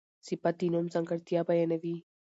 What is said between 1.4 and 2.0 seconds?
بیانوي.